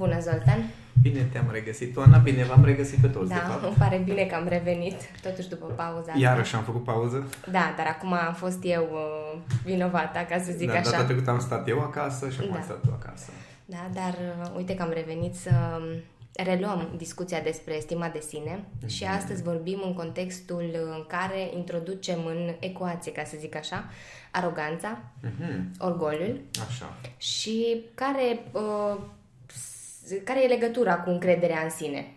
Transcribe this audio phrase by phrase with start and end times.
[0.00, 0.64] Bună, Zoltan!
[1.02, 3.64] Bine te-am regăsit, Oana, bine v-am regăsit pe toți, Da, de fapt.
[3.64, 6.12] îmi pare bine că am revenit, totuși după pauza asta.
[6.18, 7.28] Iarăși am făcut pauză.
[7.50, 10.90] Da, dar acum am fost eu uh, vinovata, ca să zic da, așa.
[10.90, 12.56] data trecută am stat eu acasă și acum Da.
[12.56, 13.30] ai stat tu acasă.
[13.64, 16.02] Da, dar uh, uite că am revenit să um,
[16.44, 19.16] reluăm discuția despre stima de sine și Mhm.
[19.16, 23.84] astăzi vorbim în contextul în care introducem în ecuație, ca să zic așa,
[24.30, 26.96] aroganța, Mhm, orgoliul Așa.
[27.16, 29.19] și care, uh, s-
[30.24, 32.14] care e legătura cu încrederea în sine.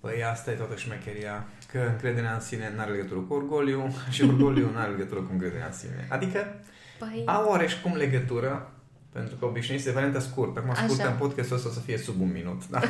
[0.00, 4.22] Păi asta e toată șmecheria, că încrederea în sine nu are legătură cu orgoliu și
[4.22, 6.06] orgoliu nu are legătură cu încrederea în sine.
[6.08, 6.60] Adică
[6.98, 8.70] Păi, au oareșcum legătură,
[9.12, 10.58] pentru că obișnuiți de varianta scurtă.
[10.58, 10.82] Acum Așa.
[10.82, 12.68] scurtă în podcastul ăsta o să fie sub un minut.
[12.68, 12.80] Da?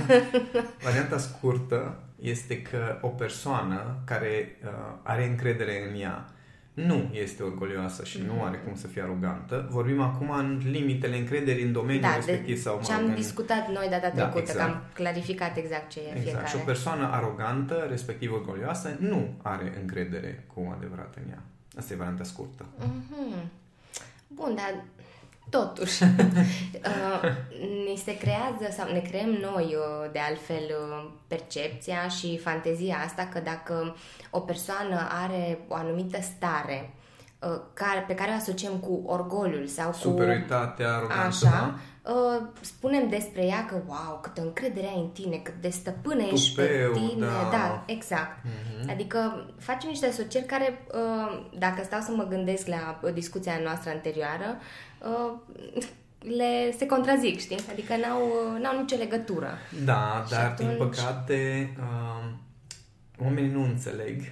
[0.88, 4.70] varianta scurtă este că o persoană care uh,
[5.02, 6.28] are încredere în ea
[6.74, 9.66] nu este orgolioasă și nu are cum să fie arogantă.
[9.70, 13.08] Vorbim acum în limitele încrederii în domeniul da, respectiv de sau mă ce rog, am
[13.08, 14.58] în- discutat noi data Da, trecută, exact.
[14.58, 16.22] că am clarificat exact ce e Exact.
[16.22, 16.46] fiecare.
[16.48, 21.42] Și o persoană arogantă, respectiv orgolioasă, nu are încredere cu adevărat în ea.
[21.78, 22.66] Asta e varianta scurtă.
[22.78, 23.50] Mhm.
[24.26, 24.84] Bun, dar
[25.50, 26.02] totuși.
[26.82, 27.30] Uh,
[27.86, 33.28] ni se creează sau ne creăm noi uh, de altfel uh, percepția și fantezia asta
[33.32, 33.96] că dacă
[34.30, 37.01] o persoană are o anumită stare uh,
[37.72, 43.44] care, pe care o asociem cu orgoliul sau cu Superioritatea, aroganță, Așa, uh, spunem despre
[43.46, 47.26] ea că, wow, câtă încredere ai în tine, cât de stăpână ești pe Tupeu, tine.
[47.26, 47.48] da.
[47.52, 48.36] da exact.
[48.90, 53.90] Adică facem niște asocieri care, uh, dacă stau să mă gândesc la uh, discuția noastră
[53.90, 54.56] anterioară,
[54.98, 55.82] uh,
[56.36, 57.58] le se contrazic, știi?
[57.70, 59.50] Adică n-au, uh, n-au nicio legătură.
[59.84, 62.40] Da, Și dar atunci- din păcate um,
[63.24, 64.26] oamenii nu înțeleg uh,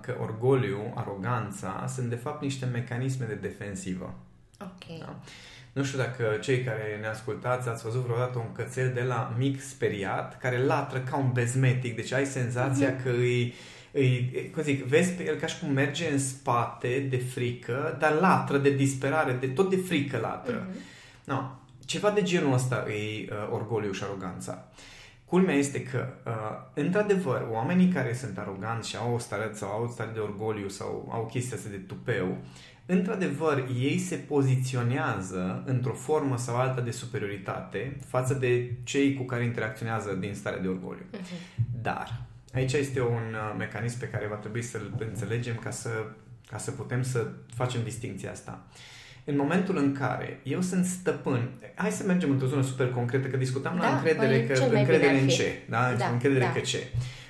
[0.00, 4.14] că orgoliu, aroganța sunt de fapt niște mecanisme de defensivă.
[4.60, 4.98] Ok.
[4.98, 5.16] Da?
[5.72, 9.60] Nu știu dacă cei care ne ascultați ați văzut vreodată un cățel de la mic
[9.60, 13.54] speriat care latră ca un bezmetic, deci ai senzația că îi,
[13.92, 18.12] îi, cum zic, vezi pe el ca și cum merge în spate de frică, dar
[18.12, 20.66] latră de disperare, de tot de frică latră.
[21.24, 21.42] No,
[21.84, 24.68] ceva de genul ăsta e uh, orgoliu și aroganța.
[25.28, 26.32] Culmea este că, uh,
[26.74, 30.68] într-adevăr, oamenii care sunt aroganți și au o stare sau au o stare de orgoliu
[30.68, 32.36] sau au chestia asta de tupeu,
[32.86, 39.44] într-adevăr, ei se poziționează într-o formă sau alta de superioritate față de cei cu care
[39.44, 41.04] interacționează din starea de orgoliu.
[41.82, 42.20] Dar,
[42.52, 45.90] aici este un uh, mecanism pe care va trebui să-l înțelegem ca să,
[46.50, 48.66] ca să putem să facem distinția asta.
[49.30, 53.36] În momentul în care eu sunt stăpân, hai să mergem într-o zonă super concretă, că
[53.36, 55.34] discutam la Da, încredere, păi, că cel mai încredere bine ar în fi.
[55.34, 55.94] ce, da?
[55.98, 56.52] Da, încredere da.
[56.52, 56.86] că ce.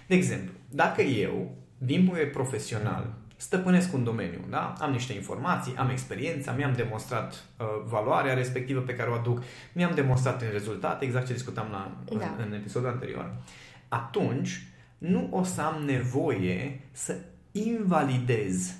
[0.06, 4.74] De exemplu, dacă eu, din punct de vedere profesional, stăpânesc un domeniu, da?
[4.80, 9.42] Am niște informații, am experiența, mi-am demonstrat uh, valoarea respectivă pe care o aduc,
[9.72, 12.34] mi-am demonstrat în rezultate, exact ce discutam la, Da.
[12.38, 13.32] în, în episodul anterior,
[13.88, 14.66] atunci
[14.98, 17.16] nu o să am nevoie să
[17.52, 18.74] invalidez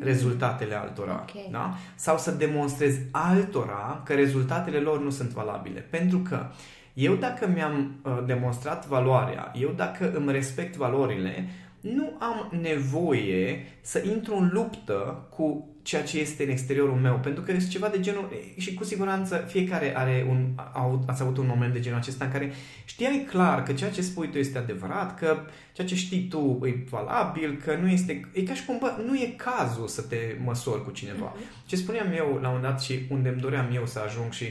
[0.00, 1.24] rezultatele altora.
[1.28, 1.50] Ok.
[1.50, 1.74] Da?
[1.94, 5.80] Sau să demonstrez altora că rezultatele lor nu sunt valabile.
[5.80, 6.46] Pentru că
[6.92, 11.48] eu dacă mi-am uh, demonstrat valoarea, eu dacă îmi respect valorile,
[11.94, 17.42] nu am nevoie să intru în luptă cu ceea ce este în exteriorul meu, pentru
[17.42, 21.46] că este ceva de genul, și cu siguranță fiecare are un, au, ați avut un
[21.46, 22.52] moment de genul acesta în care
[22.84, 25.36] știai clar că ceea ce spui tu este adevărat, că
[25.72, 29.16] ceea ce știi tu e valabil, că nu este, e ca și cum, bă, nu
[29.16, 31.32] e cazul să te măsori cu cineva.
[31.66, 34.46] Ce spuneam eu la un moment dat și unde îmi doream eu să ajung și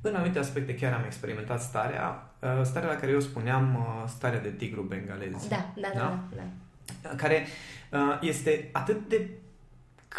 [0.00, 4.40] în anumite aspecte chiar am experimentat starea, uh, starea la care eu spuneam uh, starea
[4.40, 6.00] de tigru bengalez Da, da, da, Da?
[6.00, 6.36] da.
[6.36, 6.42] da.
[7.16, 7.46] Care
[7.90, 9.28] uh, este atât de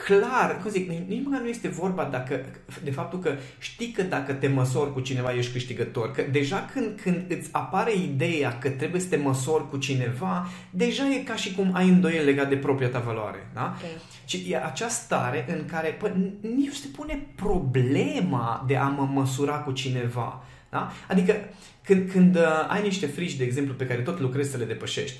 [0.06, 2.46] clar, cum zic, nici măcar nu este vorba dacă,
[2.84, 7.00] de faptul că știi că dacă te măsori cu cineva ești câștigător, că deja când,
[7.02, 11.56] când îți apare ideea că trebuie să te măsori cu cineva, deja e ca și
[11.56, 13.76] cum ai îndoiel legat de propria ta valoare, da?
[13.78, 14.02] Ok.
[14.26, 19.10] Și e acea stare în care pă, nici nu se pune problema de a mă
[19.14, 20.44] măsura cu cineva.
[20.70, 20.92] Da?
[21.08, 21.36] Adică
[21.84, 25.20] când, când uh, ai niște frici, de exemplu, pe care tot lucrezi să le depășești,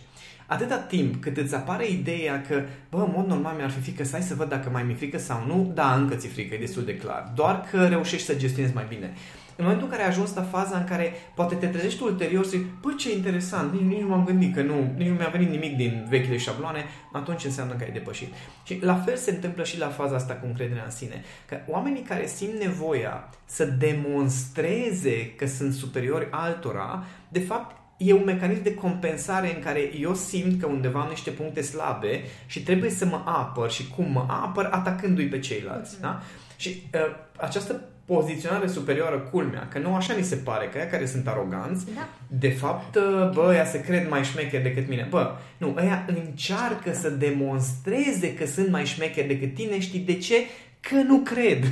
[0.52, 4.12] atâta timp cât îți apare ideea că, bă, în mod normal mi-ar fi frică, să
[4.12, 6.84] hai să văd dacă mai mi-e frică sau nu, da, încă ți-e frică, e destul
[6.84, 7.32] de clar.
[7.36, 9.14] Doar că reușești să gestionezi mai bine.
[9.56, 12.50] În momentul în care ai ajuns la faza în care poate te trezești ulterior și
[12.50, 15.50] zici, bă, ce interesant, nici, nici nu m-am gândit că nu, nici nu mi-a venit
[15.50, 18.34] nimic din vechile șabloane, atunci înseamnă că ai depășit.
[18.64, 21.24] Și la fel se întâmplă și la faza asta cu încrederea în sine.
[21.48, 28.24] Că oamenii care simt nevoia să demonstreze că sunt superiori altora, de fapt e un
[28.26, 32.90] mecanism de compensare în care eu simt că undeva am niște puncte slabe și trebuie
[32.90, 36.02] să mă apăr și cum mă apăr atacându-i pe ceilalți.
[36.02, 36.22] Da?
[36.56, 37.00] Și uh,
[37.38, 41.86] această poziționare superioară culmea, că nu așa ni se pare, că ea care sunt aroganți,
[41.96, 42.10] Da.
[42.28, 42.98] de fapt,
[43.34, 45.08] bă, ea se cred mai șmecheri decât mine.
[45.10, 50.36] Bă, nu, ăia încearcă să demonstreze că sunt mai șmecheri decât tine, știi de ce?
[50.80, 51.64] Că nu cred.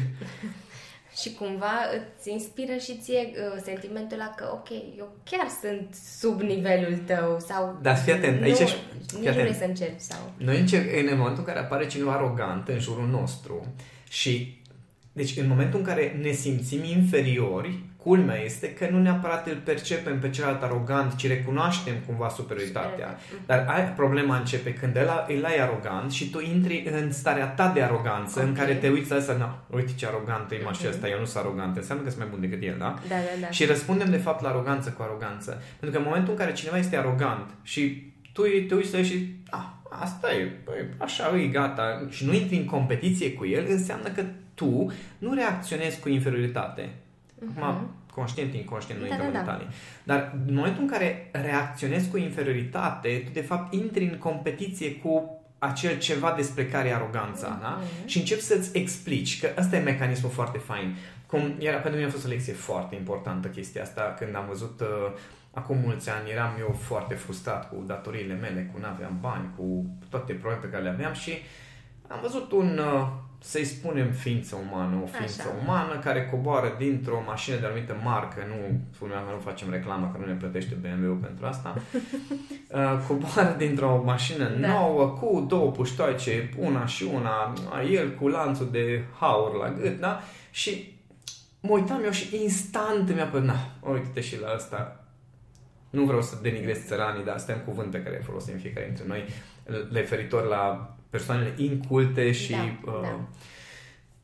[1.22, 1.74] Și cumva
[2.18, 7.40] îți inspiră și ție uh, sentimentul ăla că, ok, eu chiar sunt sub nivelul tău
[7.48, 7.78] sau...
[7.82, 9.42] Dar fii atent, nu, aici ești- Nici fii nu atent.
[9.44, 10.32] vrei să încerci sau...
[10.38, 13.66] Noi încerc, în momentul în care apare cineva arogant în jurul nostru
[14.10, 14.59] și
[15.12, 20.20] deci în momentul în care ne simțim inferiori, culmea este că nu neapărat îl percepem
[20.20, 23.18] pe celălalt arogant, ci recunoaștem cumva superioritatea.
[23.46, 27.72] Dar ai, problema începe când ăla, îl ai arogant și tu intri în starea ta
[27.74, 28.56] de aroganță, în Ok.
[28.56, 31.44] care te uiți la ăsta, na, uite ce arogant e mașina asta, eu nu sunt
[31.46, 33.00] arogant, înseamnă că sunt mai bun decât el, da?
[33.08, 33.50] Da, da, da.
[33.50, 35.62] Și răspundem de fapt la aroganță cu aroganță.
[35.80, 39.06] Pentru că în momentul în care cineva este arogant și tu te uiți la el
[39.06, 39.39] și a,
[39.90, 44.24] asta e, băi, așa e, gata, și nu intri în competiție cu el, înseamnă că
[44.54, 46.90] tu nu reacționezi cu inferioritate.
[47.58, 49.18] Acum, conștient, inconștient, nu Mhm.
[49.18, 49.52] Da, intrăm da, în da.
[49.52, 49.76] detalii.
[50.04, 55.34] Dar în momentul în care reacționezi cu inferioritate, tu de fapt intri în competiție cu
[55.60, 57.82] acel ceva despre care e aroganța, da?
[58.06, 60.96] Și începi să-ți explici că ăsta e mecanismul foarte fain.
[61.26, 64.80] Cum era, pentru mine a fost o lecție foarte importantă chestia asta, când am văzut
[64.82, 64.88] uh,
[65.54, 70.34] acum mulți ani, eram eu foarte frustrat cu datoriile mele, cu n-aveam bani, cu toate
[70.34, 71.34] proiectele pe care le aveam și
[72.08, 73.08] am văzut un, uh,
[73.42, 75.56] să-i spunem, ființă umană, o ființă Așa.
[75.64, 80.20] umană care coboară dintr-o mașină de anumită marcă, nu spuneam că nu facem reclamă, că
[80.20, 81.76] nu ne plătește BMW-ul pentru asta,
[82.68, 84.68] uh, coboară dintr-o mașină Da.
[84.68, 87.54] nouă cu două puștoace, una și una,
[87.92, 90.20] el cu lanțul de haur la gât, da?
[90.52, 90.98] Și
[91.60, 93.56] mă uitam eu și instant mi-a părut, na,
[93.92, 94.99] uite-te și la asta.
[95.90, 99.04] Nu vreau să denigrez țăranii, dar astea sunt cuvânt pe care le folosim fiecare dintre
[99.08, 99.26] noi,
[99.92, 103.20] referitor la persoanele inculte și Da, uh, da.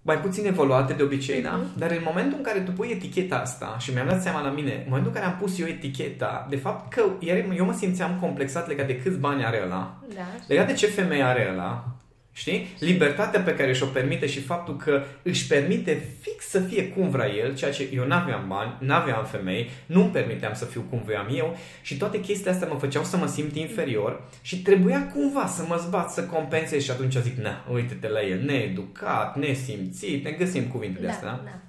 [0.01, 1.49] mai puțin evoluate de obicei, da?
[1.51, 1.77] Mhm.
[1.79, 4.71] Dar în momentul în care tu pui eticheta asta și mi-am dat seama la mine,
[4.73, 8.17] în momentul în care am pus eu eticheta, de fapt că iar eu mă simțeam
[8.19, 10.21] complexat legat de câți bani are ăla, Da.
[10.47, 11.94] legat de ce femeie are ăla,
[12.37, 12.67] știi?
[12.79, 17.33] Libertatea pe care și-o permite și faptul că își permite fix să fie cum vrea
[17.33, 21.57] el, ceea ce eu n-aveam bani, n-aveam femei, nu-mi permiteam să fiu cum voiam eu
[21.81, 25.81] și toate chestiile astea mă făceau să mă simt inferior și trebuia cumva să mă
[25.85, 30.99] zbat, să compensez și atunci zic, na, uite-te la el, needucat, nesimțit, ne găsim cuvinte
[30.99, 31.59] de astea, da?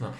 [0.00, 0.14] da.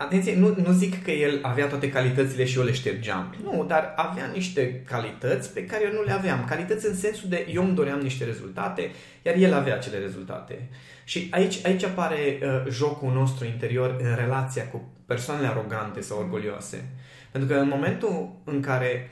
[0.00, 3.34] Atenție, nu, nu zic că el avea toate calitățile și eu le ștergeam.
[3.42, 6.44] Nu, dar avea niște calități pe care eu nu le aveam.
[6.44, 8.90] Calități în sensul de eu îmi doream niște rezultate,
[9.22, 10.68] iar el avea acele rezultate.
[11.04, 16.88] Și aici, aici apare uh, jocul nostru interior în relația cu persoanele arogante sau orgolioase.
[17.30, 19.10] Pentru că în momentul în care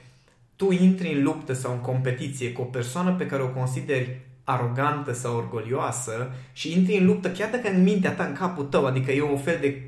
[0.57, 5.13] tu intri în luptă sau în competiție cu o persoană pe care o consideri arogantă
[5.13, 9.13] sau orgolioasă și intri în luptă chiar dacă în mintea ta, în capul tău, adică
[9.13, 9.88] e un fel de uh,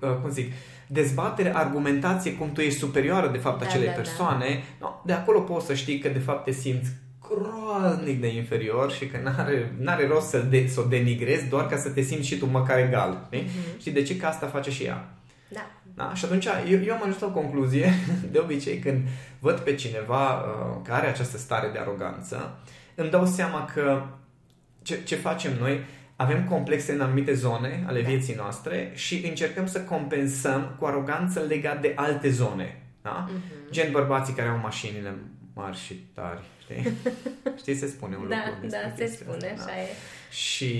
[0.00, 0.52] cum zic,
[0.86, 3.96] dezbatere, argumentație, cum tu ești superioară de fapt Da, acelei da, da.
[3.96, 6.90] persoane, no, de acolo poți să știi că de fapt te simți
[7.28, 11.76] groaznic de inferior și că n-are, n-are rost să, de, să o denigrezi doar ca
[11.76, 13.26] să te simți și tu măcar egal.
[13.26, 13.42] Știi?
[13.42, 13.78] Mhm.
[13.78, 14.16] Știi de ce?
[14.16, 15.08] Că asta face și ea.
[15.48, 15.70] Da.
[15.94, 16.14] Da?
[16.14, 17.92] Și atunci eu, eu am ajuns la o concluzie,
[18.32, 19.00] de obicei când
[19.38, 22.58] văd pe cineva uh, care are această stare de aroganță,
[22.94, 24.02] îmi dau seama că
[24.82, 25.80] ce, ce facem noi,
[26.20, 28.08] avem complexe în anumite zone ale Da.
[28.08, 32.82] vieții noastre și încercăm să compensăm cu aroganță legat de alte zone.
[33.02, 33.28] Da?
[33.28, 33.42] Mhm.
[33.70, 35.14] Gen bărbații care au mașinile
[35.60, 36.40] mari și tari.
[36.62, 36.92] Știi?
[37.60, 39.72] Știi, se spune un Da, lucru despre da, se chestia spune, asta, da?
[39.72, 39.86] așa e.
[40.30, 40.72] Și,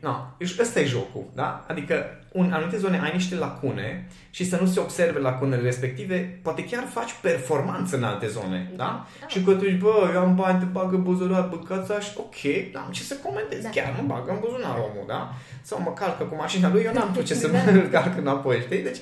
[0.00, 0.14] no,
[0.60, 1.64] ăsta e jocul, da?
[1.68, 1.94] Adică,
[2.32, 6.84] în anumite zone ai niște lacune și să nu se observe lacunele respective, poate chiar
[6.90, 8.84] faci performanță în alte zone, da?
[8.84, 9.26] Da, da.
[9.26, 12.36] Și că tu zici, bă, eu am bani, te bagă în buzunar, băcața și ok,
[12.84, 13.68] am ce să comentez, Da.
[13.70, 15.34] chiar mă bagă în buzunar omul, da?
[15.62, 17.70] Sau mă calcă cu mașina lui, eu n-am tu ce să Da.
[17.72, 18.82] mă calc înapoi, știi?
[18.82, 18.98] Deci,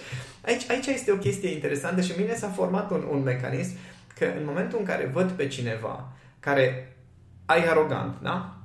[0.47, 3.73] aici, aici este o chestie interesantă și mine s-a format un, un mecanism
[4.19, 6.97] că în momentul în care văd pe cineva care
[7.47, 8.57] ai arogant, da?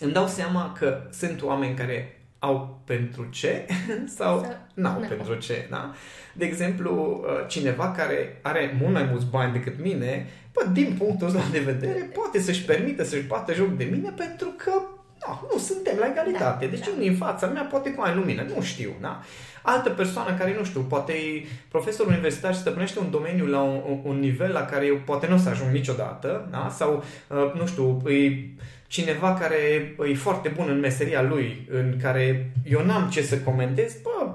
[0.00, 3.66] Îmi dau seama că sunt oameni care au pentru ce
[4.18, 5.08] sau Sau- n-au n-au.
[5.08, 5.92] pentru ce, da?
[6.34, 11.26] De exemplu, uh, cineva care are mult mai mulți bani decât mine, bă, din punctul
[11.26, 14.72] ăsta de vedere, poate să-și permită să-și bată joc de mine pentru că
[15.26, 16.64] no, nu suntem la egalitate.
[16.64, 16.90] Da, deci da.
[16.96, 19.20] unul în fața mea poate cu aia lumină, nu știu, da?
[19.62, 23.80] Altă persoană care, nu știu, poate e profesor universitar și stăpânește un domeniu la un,
[23.88, 26.68] un- un nivel la care eu poate nu o să ajung niciodată, da?
[26.76, 28.48] Sau, uh, nu știu, e
[28.86, 29.56] cineva care
[30.08, 34.34] e foarte bun în meseria lui, în care eu n-am ce să comentez, bă,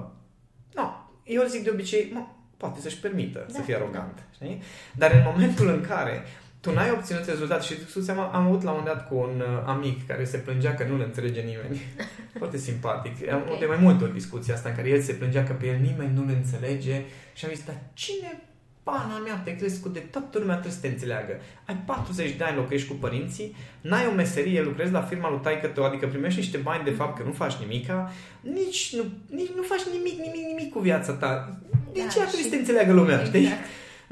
[0.74, 0.92] nu,
[1.24, 2.20] eu zic de obicei, mă,
[2.56, 4.62] poate să-și permită Da, să fie arogant, știi?
[4.92, 6.22] Dar în momentul în care
[6.62, 9.62] tu n-ai obținut rezultat și tu seama, am avut la un dat cu un uh,
[9.66, 11.80] amic care se plângea că nu le înțelege nimeni.
[12.38, 13.32] Foarte simpatic.
[13.32, 13.58] Am okay.
[13.58, 16.14] de mai multe ori discuția asta în care el se plângea că pe el nimeni
[16.14, 17.02] nu-l înțelege
[17.34, 18.42] și am zis, dar cine
[18.82, 21.40] pana mea, te crezi cu de toată lumea trebuie să te înțeleagă.
[21.64, 25.66] Ai 40 de ani, locuiești cu părinții, n-ai o meserie, lucrezi la firma lui taică
[25.66, 29.62] tău, adică primești niște bani de fapt că nu faci nimica, nici nu, nici nu
[29.62, 31.58] faci nimic, nimic, nimic cu viața ta.
[31.92, 32.44] De da, ce ar trebui și...
[32.44, 33.34] să te înțeleagă lumea, exact.
[33.34, 33.48] știi?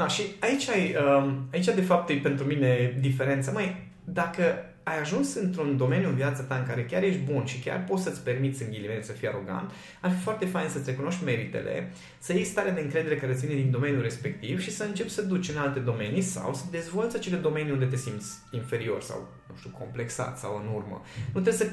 [0.00, 3.52] Da, și aici, ai, um, aici de fapt e pentru mine diferența.
[3.52, 4.42] Mai, dacă
[4.82, 8.02] ai ajuns într-un domeniu în viața ta în care chiar ești bun și chiar poți
[8.02, 9.70] să-ți permiți în ghilimele să fii arogant,
[10.00, 13.70] ar fi foarte fain să-ți recunoști meritele, să iei stare de încredere care ține din
[13.70, 17.72] domeniul respectiv și să începi să duci în alte domenii sau să dezvolți acele domenii
[17.72, 21.02] unde te simți inferior sau, nu știu, complexat sau în urmă.
[21.32, 21.66] Nu trebuie să...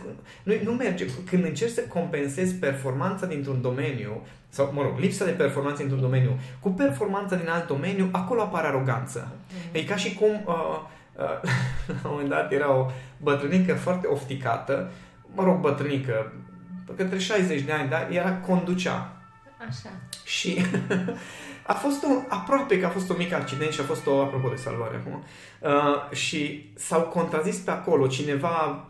[0.44, 1.06] Nu, nu merge.
[1.30, 6.40] Când încerci să compensezi performanța dintr-un domeniu sau, mă rog, lipsa de performanță într-un domeniu
[6.60, 9.32] cu performanța din alt domeniu, acolo apare aroganță.
[9.32, 9.72] Mm-hmm.
[9.76, 10.44] E ca și cum...
[10.46, 10.84] Uh, Uh,
[11.88, 14.91] la un moment dat era o bătrânică foarte ofticată,
[15.36, 16.33] mă rog, bătrânică,
[16.95, 19.12] către 60 de ani, dar era conducea.
[19.67, 19.89] Așa.
[20.25, 20.62] Și
[21.67, 24.50] a fost un, aproape că a fost un mic accident și a fost o, apropo
[24.50, 25.24] de salvare acum,
[25.59, 28.86] uh, și s-au contrazis pe acolo, cineva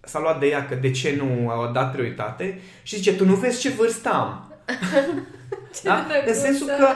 [0.00, 3.34] s-a luat de ea că de ce nu a dat prioritate și zice, tu nu
[3.34, 4.52] vezi ce vârstă am?
[5.82, 6.06] da?
[6.26, 6.88] În sensul că,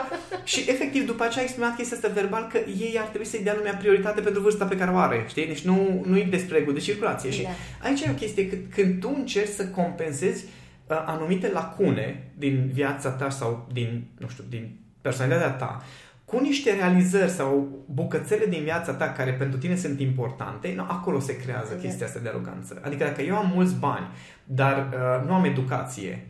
[0.43, 3.55] și efectiv după aceea a exprimat chestia asta verbal că ei ar trebui să-i dea
[3.57, 5.47] lumea prioritate pentru vârsta pe care o are, știi?
[5.47, 7.29] Deci nu, nu e despre reguli de circulație.
[7.29, 7.35] Da.
[7.35, 7.47] Și
[7.83, 10.45] aici e o chestie, când, când tu încerci să compensezi
[10.87, 15.83] uh, anumite lacune din viața ta sau din, nu știu, din personalitatea ta,
[16.25, 21.19] cu niște realizări sau bucățele din viața ta care pentru tine sunt importante, no, acolo
[21.19, 21.81] se creează exact.
[21.81, 22.81] chestia asta de aroganță.
[22.83, 24.07] Adică dacă eu am mulți bani,
[24.43, 26.27] dar uh, nu am educație,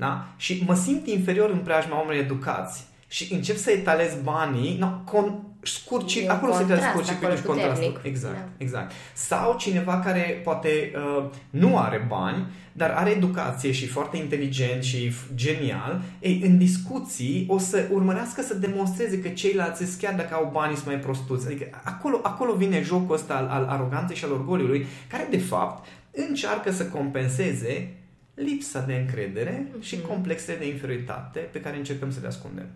[0.00, 0.26] da?
[0.36, 5.42] Și mă simt inferior în preajma oamenilor educați și încep să etalez banii, no, con,
[5.62, 8.00] scurci, acolo se creează scurcircuitul și contrastul.
[8.02, 8.48] Exact, da.
[8.56, 8.92] exact.
[9.14, 15.12] Sau cineva care poate uh, nu are bani, dar are educație și foarte inteligent și
[15.34, 20.74] genial, ei, în discuții o să urmărească să demonstreze că ceilalți, chiar dacă au bani,
[20.74, 21.46] sunt mai prostuți.
[21.46, 25.88] Adică acolo, acolo vine jocul ăsta al, al aroganței și al orgoliului, care de fapt
[26.10, 27.94] încearcă să compenseze
[28.44, 29.82] lipsa de încredere mm-hmm.
[29.82, 32.66] și complexele de inferioritate pe care încercăm să le ascundem.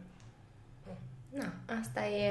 [1.39, 1.49] Na,
[1.81, 2.29] asta e...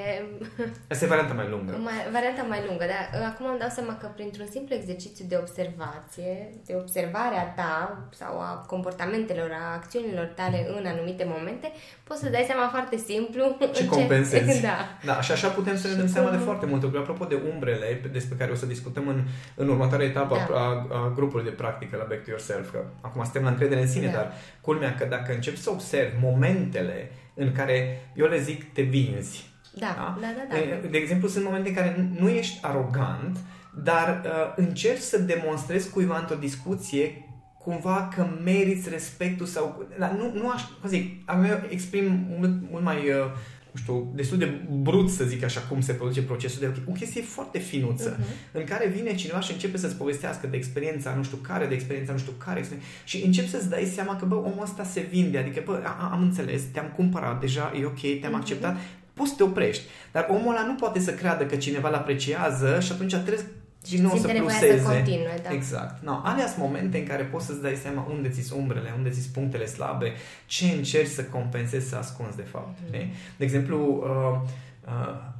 [0.91, 1.71] Asta e varianta mai lungă.
[1.87, 5.37] Mai, varianta mai lungă, dar uh, acum îmi dau seama că printr-un simplu exercițiu de
[5.43, 6.33] observație,
[6.67, 7.73] de observare a ta
[8.21, 11.67] sau a comportamentelor, a acțiunilor tale în anumite momente,
[12.07, 13.43] poți să dai seama foarte simplu...
[13.73, 14.61] Și compensezi.
[14.69, 14.77] da.
[15.09, 15.21] da.
[15.21, 16.37] Și așa putem să ne dăm seama cum...
[16.37, 17.05] de foarte multe lucruri.
[17.05, 19.19] Apropo de umbrele, despre care o să discutăm în,
[19.55, 20.55] în următoarea etapă da.
[20.63, 20.65] a,
[20.97, 24.07] a grupului de practică la Back to Yourself, că acum suntem la încredere în sine,
[24.07, 24.17] da.
[24.17, 24.27] dar
[24.61, 29.51] culmea că dacă începi să observi momentele în care eu le zic te vinzi.
[29.75, 30.27] Da, da, da.
[30.37, 30.81] da, da.
[30.81, 33.37] De, de exemplu, sunt momente în care nu ești arogant,
[33.83, 37.27] dar uh, încerci să demonstrezi cuiva într-o discuție
[37.63, 39.87] cumva că meriți respectul sau...
[39.99, 40.61] Dar nu, nu aș...
[40.81, 42.97] Cum zic, eu exprim mult, mult mai...
[42.97, 43.31] Uh,
[43.73, 47.21] nu știu, destul de brut să zic așa cum se produce procesul de o chestie
[47.21, 48.51] foarte finuță uh-huh.
[48.51, 52.11] în care vine cineva și începe să-ți povestească de experiența nu știu care, de experiența
[52.11, 52.65] nu știu care
[53.03, 56.61] și începi să-ți dai seama că bă, omul ăsta se vinde, adică bă, am înțeles,
[56.71, 58.35] te-am cumpărat deja, e ok, te-am uh-huh.
[58.35, 58.77] acceptat,
[59.13, 59.83] poți să te oprești.
[60.11, 63.45] Dar omul ăla nu poate să creadă că cineva îl apreciază și atunci trebuie
[63.85, 64.79] și nu o să pluseze.
[64.79, 65.49] Să continue, da.
[65.51, 66.03] Exact.
[66.03, 69.31] No, alea sunt momente în care poți să-ți dai seama unde ți umbrele, unde ți
[69.31, 70.13] punctele slabe,
[70.45, 72.77] ce încerci să compensezi, să ascunzi de fapt.
[72.79, 73.35] Mm-hmm.
[73.37, 74.49] De exemplu, uh,
[74.87, 75.31] uh,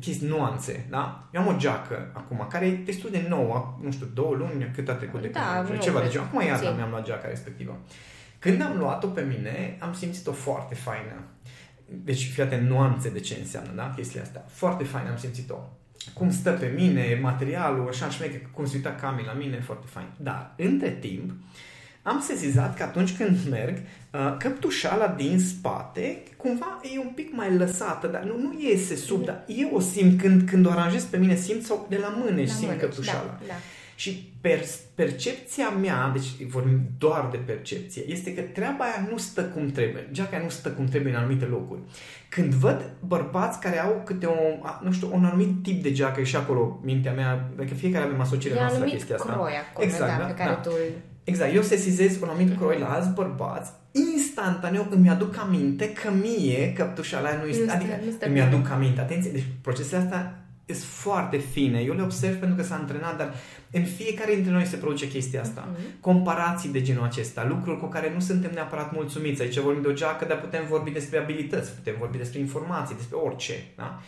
[0.00, 1.28] chestii nuanțe, da?
[1.32, 4.88] Eu am o geacă acum, care e destul de nouă, nu știu, două luni, cât
[4.88, 6.26] a trecut de da, când, ceva de genul.
[6.26, 7.78] Acum iarna mi-am luat geaca respectivă.
[8.38, 11.22] Când am luat-o pe mine, am simțit-o foarte faină.
[11.88, 13.92] Deci, fii atent, nuanțe de ce înseamnă, da?
[13.96, 14.44] Chestiile astea.
[14.48, 15.58] Foarte faină am simțit-o
[16.12, 20.06] cum stă pe mine, materialul, așa șmeche, cum se uita Cami la mine, foarte fain.
[20.16, 21.32] Dar, între timp,
[22.02, 23.76] am sezizat că atunci când merg,
[24.12, 29.24] uh, căptușala din spate, cumva e un pic mai lăsată, dar nu, nu iese sub,
[29.24, 32.54] dar eu o simt când, când o aranjez pe mine, simt sau de la mânești
[32.54, 33.38] simt mânești, căptușala.
[33.40, 33.54] Da, da.
[33.96, 34.60] Și per,
[34.94, 40.08] percepția mea, deci vorbim doar de percepție, este că treaba aia nu stă cum trebuie.
[40.12, 41.80] Geaca nu stă cum trebuie în anumite locuri.
[42.28, 44.34] Când văd bărbați care au câte o,
[44.82, 48.60] nu știu, un anumit tip de geacă și acolo mintea mea, că fiecare avem asocierea
[48.60, 49.32] noastră la chestia asta.
[49.32, 50.56] croi acolo, exact, da, da, pe care da.
[50.56, 50.70] tu
[51.24, 53.70] Exact, eu sesizez un anumit croi la alți bărbați,
[54.16, 59.30] instantaneu îmi aduc aminte că mie căptușala nu este, adică nu îmi aduc aminte, atenție,
[59.30, 61.80] deci procesele astea sunt foarte fine.
[61.80, 63.34] Eu le observ pentru că s-a antrenat, dar
[63.70, 65.68] în fiecare dintre noi se produce chestia asta.
[65.68, 66.00] Mm-hmm.
[66.00, 69.42] Comparații de genul acesta, lucruri cu care nu suntem neapărat mulțumiți.
[69.42, 73.16] Aici vorbim de o geacă, dar putem vorbi despre abilități, putem vorbi despre informații, despre
[73.16, 73.54] orice.
[73.76, 74.00] Da?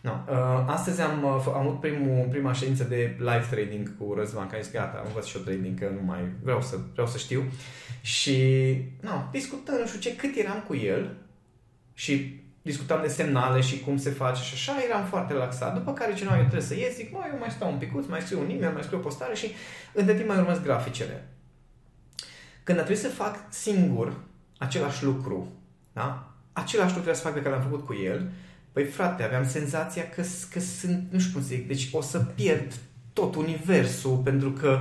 [0.00, 0.10] No.
[0.28, 4.62] Uh, astăzi am, uh, am avut primul, prima ședință de live trading cu Răzvan, care
[4.62, 7.42] zis gata, am învăț și eu trading, că nu mai vreau să, vreau să știu.
[8.00, 8.38] Și
[9.00, 11.16] no, discutăm, nu știu ce, cât eram cu el
[11.94, 15.74] și discutam de semnale și cum se face și așa, eram foarte relaxat.
[15.74, 18.20] După care cineva eu trebuie să ies, zic, mă, eu mai stau un picuț, mai
[18.20, 19.50] scriu un e-mail, mai scriu o postare și
[19.92, 21.28] între timp mai urmez graficele.
[22.62, 24.12] Când a trebuit să fac singur
[24.58, 25.52] același lucru,
[25.92, 26.30] da?
[26.52, 28.30] același lucru să fac pe care l-am făcut cu el,
[28.72, 30.22] păi frate, aveam senzația că,
[30.52, 32.72] că sunt, nu știu cum să zic, deci o să pierd
[33.12, 34.80] tot universul pentru că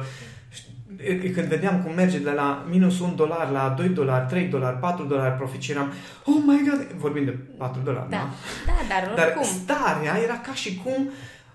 [1.33, 5.05] când vedeam cum merge de la minus 1 dolar la 2 dolari, 3 dolari, 4
[5.05, 5.93] dolari profit și eram,
[6.25, 8.17] oh my god, vorbim de 4 dolari, da?
[8.17, 8.27] Da,
[8.65, 9.45] da dar oricum.
[9.65, 11.09] Dar starea era ca și cum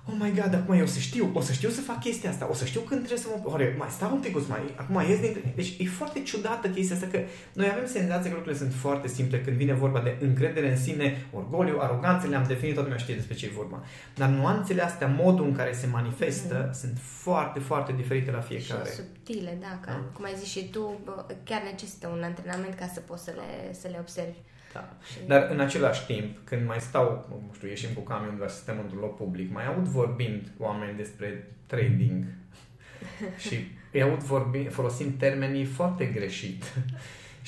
[0.09, 2.55] oh my god, acum eu să știu, o să știu să fac chestia asta, o
[2.55, 3.51] să știu când trebuie să mă...
[3.51, 5.53] Oare, mai stau un pic, mai, acum ies din...
[5.55, 7.21] Deci e foarte ciudată chestia asta că
[7.53, 11.27] noi avem senzația că lucrurile sunt foarte simple când vine vorba de încredere în sine,
[11.33, 13.83] orgoliu, aroganță, le-am definit, toată lumea știe despre ce e vorba.
[14.15, 16.73] Dar nuanțele astea, modul în care se manifestă, mm.
[16.73, 18.89] sunt foarte, foarte diferite la fiecare.
[18.89, 20.11] Și subtile, da, ca, da.
[20.13, 21.01] cum ai zis și tu,
[21.45, 24.39] chiar necesită un antrenament ca să poți să le, să le observi.
[24.75, 24.97] Da.
[25.27, 29.01] Dar în același timp, când mai stau, nu știu, ieșim cu camionul, dar suntem într-un
[29.01, 32.25] loc public, mai aud vorbind oameni despre trading
[33.49, 33.57] și
[33.93, 36.65] îi aud vorbind, folosind termenii foarte greșit.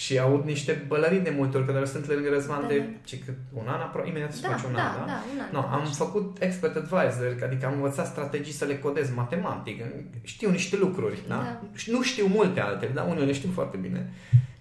[0.05, 2.67] și aud niște bălării de multe ori, când sunt lângă Răzvan da.
[2.67, 3.19] de ce,
[3.53, 5.05] un an, apro- imediat se da, face un da, an, da?
[5.05, 5.49] da un an.
[5.53, 9.85] No, am făcut expert advisor, adică am învățat strategii să le codez matematic.
[10.23, 11.35] Știu niște lucruri, da?
[11.35, 11.63] da?
[11.87, 14.11] Nu știu multe altele, dar unele le știu foarte bine.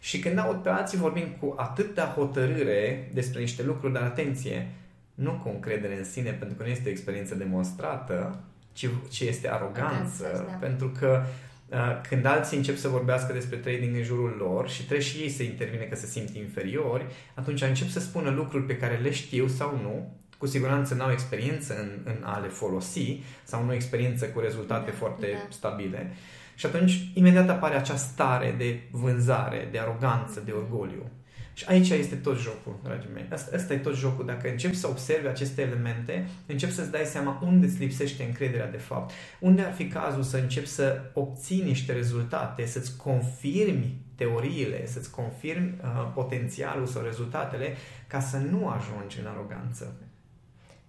[0.06, 4.68] Și când aud pe alții vorbind cu atâta hotărâre despre niște lucruri, dar atenție,
[5.16, 8.40] nu cu încredere în sine, pentru că nu este o experiență demonstrată,
[8.74, 10.56] ci, ci este aroganță, aroganță da.
[10.56, 11.24] pentru că
[11.70, 15.30] uh, când alții încep să vorbească despre trading în jurul lor și trebuie și ei
[15.30, 19.48] să intervine că se simt inferiori, atunci încep să spună lucruri pe care le știu
[19.48, 24.40] sau nu, cu siguranță n-au experiență în, în a le folosi sau nu experiență cu
[24.40, 25.48] rezultate da, foarte da.
[25.50, 26.14] stabile.
[26.56, 31.10] Și atunci, imediat apare acea stare de vânzare, de aroganță, de orgoliu.
[31.54, 33.26] Și aici este tot jocul, dragii mei.
[33.32, 34.26] Asta, asta e tot jocul.
[34.26, 38.78] Dacă începi să observi aceste elemente, începi să-ți dai seama unde îți lipsește încrederea de
[38.78, 39.12] fapt.
[39.39, 45.74] Unde ar fi cazul să începi să obții niște rezultate, să-ți confirmi teoriile, să-ți confirmi
[45.82, 47.76] uh, potențialul sau rezultatele,
[48.08, 49.96] ca să nu ajungi în aroganță.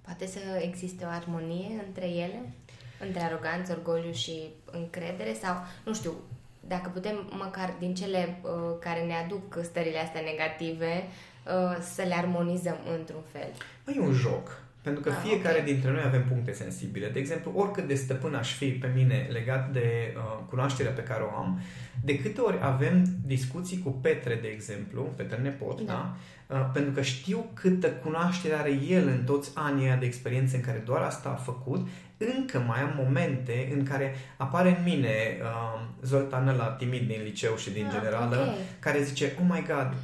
[0.01, 2.53] Poate să existe o armonie între ele?
[3.01, 5.55] Între aroganță, orgoliu și încredere sau,
[5.85, 6.13] nu știu,
[6.61, 12.15] dacă putem măcar din cele uh, care ne aduc stările astea negative uh, să le
[12.15, 13.53] armonizăm într-un fel.
[13.85, 14.65] Păi e un joc.
[14.87, 15.73] Pentru că ah, fiecare okay.
[15.73, 17.09] dintre noi avem puncte sensibile.
[17.09, 21.23] De exemplu, oricât de stăpân aș fi pe mine legat de uh, cunoașterea pe care
[21.23, 21.61] o am,
[22.05, 26.17] de câte ori avem discuții cu Petre, de exemplu, Petre Nepot, da.
[26.47, 26.57] da?
[26.57, 30.83] Uh, pentru că știu câtă cunoaștere are el în toți anii de experiență în care
[30.85, 36.53] doar asta a făcut, încă mai am momente în care apare în mine uh, Zoltana
[36.53, 38.55] la timid din liceu și din ah, generală, okay.
[38.79, 39.95] care zice, oh my god,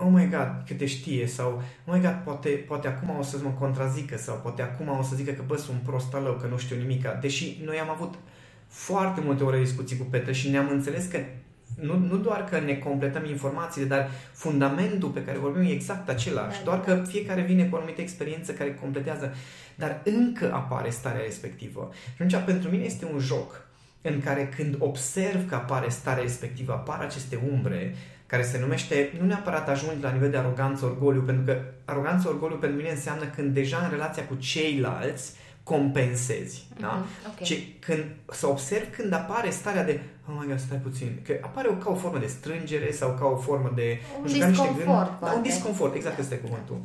[0.00, 3.50] oh my god, câte știe sau oh my god, poate, poate acum o să mă
[3.58, 6.76] contrazică sau poate acum o să zică că bă, sunt prost alău, că nu știu
[6.76, 7.18] nimica.
[7.20, 8.14] Deși noi am avut
[8.66, 11.18] foarte multe ore discuții cu Petre și ne-am înțeles că
[11.80, 16.58] nu, nu doar că ne completăm informațiile, dar fundamentul pe care vorbim e exact același,
[16.58, 16.84] da, doar da.
[16.84, 19.34] că fiecare vine cu o anumită experiență care completează,
[19.74, 21.90] dar încă apare starea respectivă.
[22.16, 23.68] Și atunci, pentru mine este un joc
[24.02, 27.94] în care când observ că apare starea respectivă, apar aceste umbre,
[28.30, 32.56] care se numește, nu neapărat ajungi la nivel de aroganță, orgoliu, pentru că aroganță, orgoliu
[32.56, 36.64] pentru mine înseamnă când deja în relația cu ceilalți compensezi.
[36.64, 37.04] Mm-hmm, da?
[37.26, 37.42] Okay.
[37.42, 41.68] Ce, când, să observ când apare starea de oh my god, stai puțin, că apare
[41.68, 43.98] o, ca o formă de strângere sau ca o formă de...
[44.16, 46.22] Un nu disconfort, niște gând, da, un disconfort, exact da.
[46.22, 46.80] ăsta e cuvântul.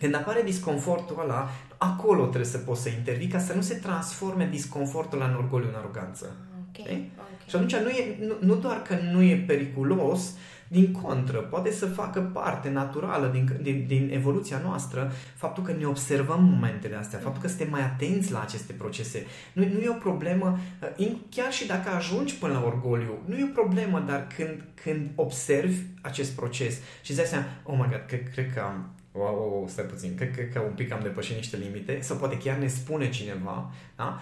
[0.00, 4.48] Când apare disconfortul ăla, acolo trebuie să poți să intervii ca să nu se transforme
[4.50, 6.36] disconfortul în orgoliu, în aroganță.
[6.68, 6.84] Okay.
[6.84, 7.10] Okay?
[7.48, 10.34] Și atunci nu, e, nu, nu doar că nu e periculos,
[10.68, 15.84] din contră, poate să facă parte naturală din, din, din evoluția noastră faptul că ne
[15.84, 19.26] observăm momentele astea, faptul că suntem mai atenți la aceste procese.
[19.52, 20.58] Nu, nu e o problemă,
[20.98, 25.10] uh, chiar și dacă ajungi până la orgoliu, nu e o problemă, dar când, când
[25.14, 29.34] observi acest proces și îți dai seama, oh my god, cred, cred că am, wow,
[29.34, 32.38] wow, wow, stai puțin, cred, cred că un pic am depășit niște limite, sau poate
[32.38, 34.20] chiar ne spune cineva, da?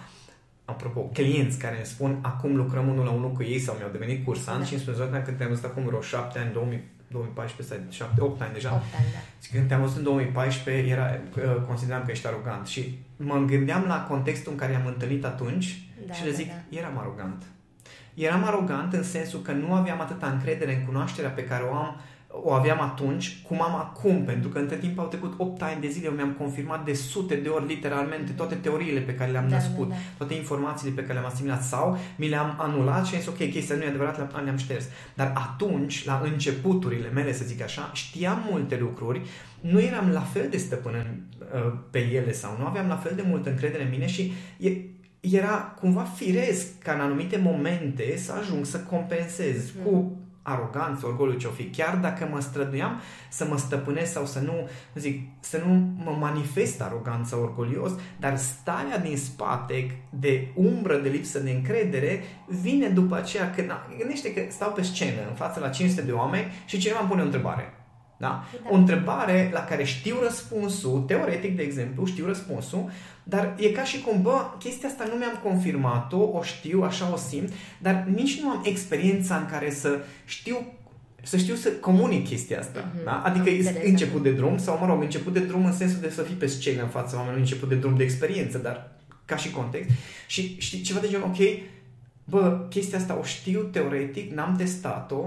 [0.69, 4.25] Apropo, clienți care ne spun acum lucrăm unul la unul cu ei sau mi-au devenit
[4.25, 4.65] cursant da.
[4.65, 8.21] și îmi spun Zoltan când te-am văzut acum vreo șapte ani, 2000, 2014 sau 7,
[8.21, 8.73] 8 ani deja.
[8.73, 9.19] 8 ani, da.
[9.43, 13.83] Și când te-am văzut în 2014, era, uh, consideram că ești arogant și mă gândeam
[13.87, 16.77] la contextul în care am întâlnit atunci da, și le zic, da, da.
[16.77, 17.43] eram arogant.
[18.13, 21.99] Eram arogant în sensul că nu aveam atâta încredere în cunoașterea pe care o am
[22.43, 25.87] o aveam atunci, cum am acum, pentru că între timp au trecut 8 ani de
[25.87, 29.55] zile, eu mi-am confirmat de sute de ori literalmente toate teoriile pe care le-am Da,
[29.55, 29.99] născut, da, da.
[30.17, 33.75] toate informațiile pe care le-am asimilat sau mi le-am anulat și am zis, ok, chestia
[33.75, 34.85] nu e adevărat, le-am, le-am șters.
[35.13, 39.21] Dar atunci, la începuturile mele, să zic așa, știam multe lucruri,
[39.59, 41.19] nu eram la fel de stăpân în,
[41.61, 44.69] uh, pe ele sau nu aveam la fel de multă încredere în mine și e,
[45.19, 49.83] era cumva firesc ca în anumite momente să ajung să compensez Mhm.
[49.85, 50.17] cu
[50.49, 55.27] aroganță, orgoliu ce-o fi, chiar dacă mă străduiam să mă stăpânesc sau să nu, zic,
[55.39, 61.51] să nu mă manifest aroganța orgolios, dar starea din spate de umbră, de lipsă de
[61.51, 66.01] încredere, vine după aceea că, na, gândește că stau pe scenă în fața la 500
[66.01, 67.76] de oameni și cineva îmi pune o întrebare.
[68.17, 68.43] Da?
[68.63, 68.69] Da.
[68.69, 72.89] O întrebare la care știu răspunsul, teoretic, de exemplu, știu răspunsul,
[73.23, 77.17] dar e ca și cum, bă, chestia asta nu mi-am confirmat-o, o știu, așa o
[77.17, 77.51] simt,
[77.81, 80.57] dar nici nu am experiența în care să știu
[81.23, 82.91] să știu să comunic chestia asta.
[82.93, 83.21] Mhm, Da?
[83.25, 85.99] Adică am e înțeles, început de drum, sau mă rog, început de drum în sensul
[86.01, 88.91] de să fii pe scenă în fața oamenilor, început de drum de experiență, dar
[89.25, 89.89] ca și context.
[90.27, 91.37] Și știi ceva de genul, ok,
[92.23, 95.23] bă, chestia asta o știu teoretic, n-am testat-o,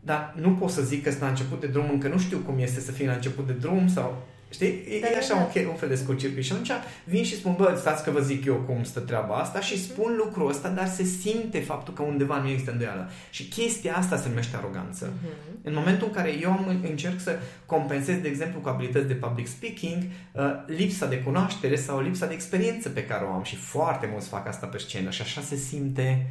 [0.00, 2.58] dar nu pot să zic că sunt la început de drum, încă nu știu cum
[2.58, 4.26] este să fii la început de drum sau...
[4.50, 4.66] Știi?
[4.66, 5.40] E, Da, e da, așa da.
[5.40, 6.44] un, che- un fel de scurt circuit.
[6.44, 6.70] Și atunci
[7.04, 10.14] vin și spun, bă, stați că vă zic eu cum stă treaba asta și spun
[10.16, 13.10] lucrul ăsta, dar se simte faptul că undeva nu există îndoială.
[13.30, 15.12] Și chestia asta se numește aroganță.
[15.22, 15.58] Mhm.
[15.62, 19.46] În momentul în care eu am, încerc să compensez, de exemplu, cu abilități de public
[19.46, 24.08] speaking, uh, lipsa de cunoaștere sau lipsa de experiență pe care o am și foarte
[24.12, 26.26] mulți fac asta pe scenă și așa se simte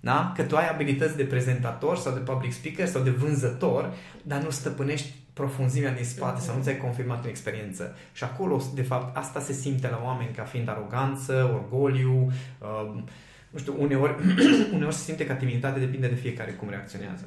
[0.00, 0.32] da?
[0.36, 4.50] că tu ai abilități de prezentator sau de public speaker sau de vânzător, dar nu
[4.50, 7.96] stăpânești profunzimea din spate sau nu ți-ai confirmat în experiență.
[8.12, 13.02] Și acolo, de fapt, asta se simte la oameni ca fiind aroganță, orgoliu, uh,
[13.50, 14.14] nu știu, uneori,
[14.74, 17.24] uneori se simte ca timiditate, depinde de fiecare cum reacționează.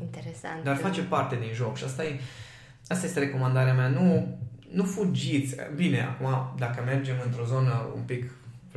[0.00, 0.64] Interesant.
[0.64, 2.20] Dar face parte din joc și asta e,
[2.88, 3.88] asta este recomandarea mea.
[3.88, 4.38] Nu,
[4.72, 5.56] nu fugiți.
[5.74, 8.30] Bine, acum, dacă mergem într-o zonă un pic,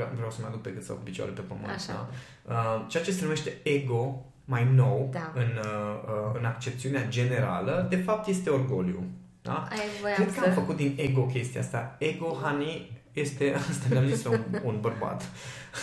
[0.04, 1.70] vreau, vreau să mă aduc pe cât sau cu picioare pe pământ.
[1.76, 2.10] Așa.
[2.48, 2.54] Da?
[2.54, 5.32] Uh, ceea ce se numește ego, mai nou, Da.
[5.36, 9.04] în, uh, uh, în accepțiunea generală, de fapt este orgoliu.
[9.42, 9.68] Da?
[9.72, 10.46] Ai voiam Cred că să...
[10.46, 11.96] am făcut din ego chestia asta.
[12.00, 15.30] Ego, honey, este, asta mi-am zis un, un bărbat,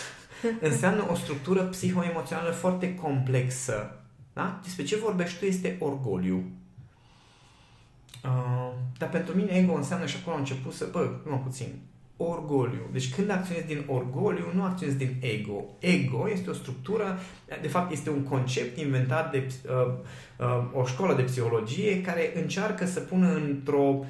[0.69, 3.93] înseamnă o structură psihoemoțională foarte complexă.
[4.33, 4.59] Da?
[4.63, 6.43] Despre ce vorbești tu este orgoliu.
[8.23, 11.79] Uh, dar pentru mine ego înseamnă și acolo a început să, bă, numai puțin,
[12.21, 12.81] orgoliu.
[12.91, 15.65] Deci când acționezi din orgoliu, nu acționezi din ego.
[15.79, 17.19] Ego este o structură,
[17.61, 19.93] de fapt este un concept inventat de uh,
[20.37, 24.05] uh, o școală de psihologie care încearcă să pună într-o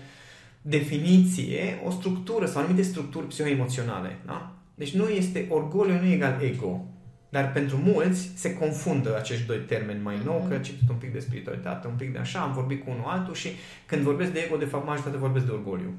[0.62, 4.17] definiție o structură sau anumite structuri psihoemoționale.
[4.26, 4.54] Da?
[4.76, 6.86] Deci nu este orgoliu, nu e egal ego.
[7.30, 11.19] Dar pentru mulți se confundă acești doi termeni mai nou, că citit un pic de
[11.19, 13.50] spiritualitate, un pic de așa, am vorbit cu unul altul și
[13.86, 15.93] când vorbesc de ego, de fapt, majoritatea vorbesc de orgoliu.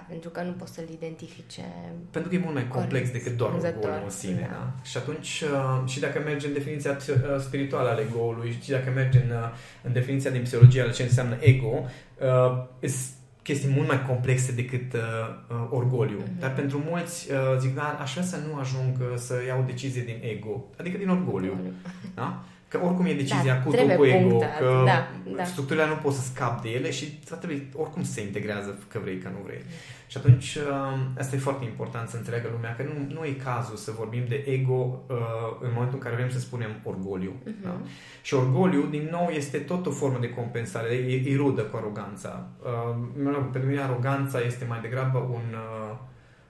[0.00, 1.62] Da, pentru că nu poți să-l identifice.
[2.10, 3.24] Pentru că e mult mai complex Corect.
[3.24, 4.48] decât doar Vânzător, orgoliu în sine.
[4.50, 4.56] da.
[4.56, 4.72] Da.
[4.82, 8.90] Și atunci, uh, și dacă mergi în definiția psi- uh, spirituală a egoului, și dacă
[8.94, 9.48] mergi în, uh,
[9.82, 11.84] în definiția din psihologie ale ce înseamnă ego,
[12.20, 15.00] uh, sunt chestii mult mai complexe decât uh,
[15.50, 16.18] uh, orgoliu.
[16.18, 16.38] Mhm.
[16.38, 19.64] Dar pentru mulți, uh, zic, da, aș vrea să nu ajung uh, să iau o
[19.66, 21.58] decizie din ego, adică din orgoliu.
[22.14, 22.44] Da?
[22.70, 25.44] Că oricum e decizia Da, cu tu trebuie cu ego, punctat, că da, da.
[25.44, 29.18] structurile nu poți să scapi de ele și va trebui, oricum se integrează, că vrei,
[29.18, 29.62] că nu vrei.
[30.06, 33.76] Și atunci, uh, asta e foarte important să înțeleagă lumea, că nu, nu e cazul
[33.76, 35.16] să vorbim de ego uh,
[35.60, 37.32] în momentul în care vrem să spunem orgoliu.
[37.44, 37.62] Mhm.
[37.62, 37.80] Da?
[38.22, 42.48] Și orgoliu, din nou, este tot o formă de compensare, e, e rudă cu aroganța.
[42.62, 45.54] Uh, mă rog, pentru mine aroganța este mai degrabă un...
[45.54, 45.96] Uh,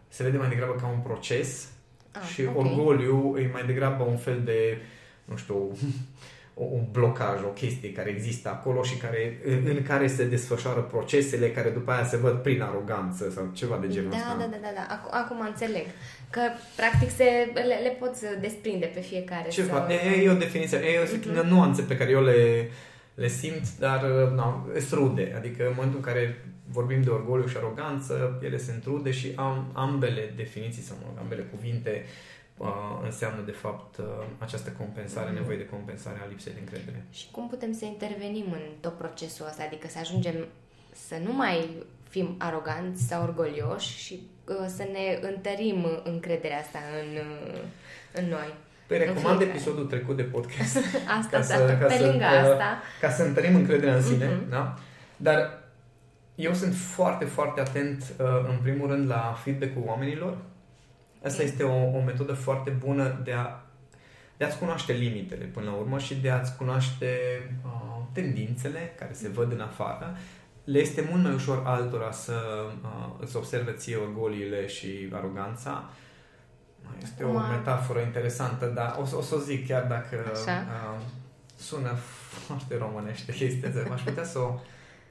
[0.09, 1.69] se vede mai degrabă ca un proces
[2.13, 2.59] Ah, și ok.
[2.59, 4.79] orgoliu e mai degrabă un fel de,
[5.31, 5.55] nu știu,
[6.55, 10.81] o- un blocaj, o chestie care există acolo și care, în, în care se desfășoară
[10.81, 14.37] procesele care după aia se văd prin aroganță sau ceva de genul da, ăsta.
[14.39, 14.87] Da, da, da, da.
[14.95, 15.85] Acum, acum înțeleg.
[16.31, 16.41] Că,
[16.77, 19.49] practic, se, le, le poți desprinde pe fiecare.
[19.49, 19.89] Ceva, sau...
[19.91, 21.49] e, e o definiție, e o Mhm.
[21.49, 22.71] nuanțe pe care eu le,
[23.15, 25.33] le simt, dar nu, sunt rude.
[25.37, 29.71] Adică în momentul în care vorbim de orgoliu și aroganță, ele sunt rude și am,
[29.73, 32.09] ambele definiții sau mă rog, ambele cuvinte uh,
[33.05, 34.05] înseamnă de fapt uh,
[34.39, 35.35] această compensare, Mhm.
[35.39, 37.05] nevoie de compensare a lipsei de încredere.
[37.11, 39.63] Și cum putem să intervenim în tot procesul ăsta?
[39.67, 40.35] Adică să ajungem
[40.93, 41.71] să nu mai
[42.09, 47.61] fim aroganți sau orgolioși și uh, să ne întărim încrederea asta în, uh,
[48.13, 48.55] în noi.
[48.87, 49.59] Păi În recomand fiecare.
[49.59, 50.77] episodul trecut de podcast
[51.19, 52.83] Asta, Ca da, să- ca pe să- lângă uh, asta.
[53.01, 54.49] ca să întărim încrederea în sine, Mhm.
[54.51, 54.75] da?
[55.17, 55.59] Dar
[56.35, 60.37] eu sunt foarte, foarte atent uh, în primul rând la feedback-ul oamenilor.
[61.25, 61.49] Asta Ok.
[61.49, 63.61] este o, o metodă foarte bună de a
[64.37, 67.17] de a-ți cunoaște limitele până la urmă și de a-ți cunoaște
[67.65, 70.17] uh, tendințele care se văd în afară,
[70.65, 75.91] le este mult mai ușor altora să uh, îți observe ție orgoliile și aroganța.
[77.03, 81.01] Este o metaforă interesantă, dar o, o să o zic chiar dacă uh,
[81.57, 81.93] sună
[82.47, 83.93] foarte românește chestia asta.
[83.93, 84.59] Aș putea să o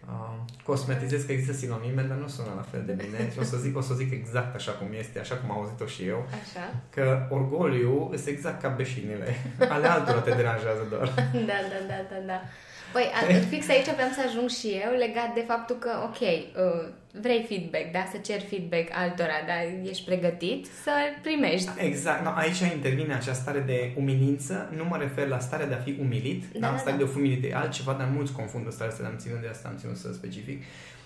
[0.05, 3.17] uh, cosmetizez că există sinonime, dar nu sună la fel de bine.
[3.33, 5.85] Și o să zic, o să zic exact așa cum este, așa cum am auzit-o
[5.85, 6.27] și eu.
[6.41, 6.73] Așa.
[6.89, 9.35] Că orgoliu este exact ca beșinile.
[9.69, 11.07] Ale altora te deranjează doar.
[11.49, 12.41] da, da, da, da, da.
[12.91, 13.05] Păi,
[13.49, 17.91] fix aici vreau să ajung și eu legat de faptul că, ok, uh, vrei feedback,
[17.91, 21.69] da, să cer feedback altora, dar ești pregătit să primești.
[21.77, 25.77] Exact, no, aici intervine această stare de umilință, nu mă refer la starea de a
[25.77, 27.05] fi umilit, da, da, da starea da.
[27.05, 29.97] de umilite e altceva, dar mulți confundă starea asta, am ținut de asta, am ținut
[29.97, 30.63] să specific.